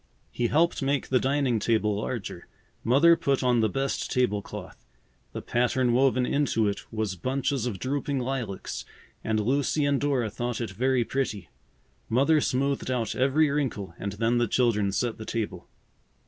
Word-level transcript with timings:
He 0.31 0.47
helped 0.47 0.81
make 0.81 1.09
the 1.09 1.19
dining 1.19 1.59
table 1.59 1.95
larger. 1.97 2.47
Mother 2.83 3.15
put 3.15 3.43
on 3.43 3.59
the 3.59 3.69
best 3.69 4.11
table 4.11 4.41
cloth. 4.41 4.83
The 5.31 5.43
pattern 5.43 5.93
woven 5.93 6.25
into 6.25 6.67
it 6.67 6.91
was 6.91 7.15
bunches 7.15 7.67
of 7.67 7.77
drooping 7.77 8.17
lilacs 8.17 8.83
and 9.23 9.39
Lucy 9.39 9.85
and 9.85 10.01
Dora 10.01 10.31
thought 10.31 10.59
it 10.59 10.71
very 10.71 11.03
pretty. 11.05 11.49
Mother 12.09 12.41
smoothed 12.41 12.89
out 12.89 13.13
every 13.15 13.47
wrinkle 13.51 13.93
and 13.99 14.13
then 14.13 14.39
the 14.39 14.47
children 14.47 14.91
set 14.91 15.19
the 15.19 15.23
table. 15.25 15.67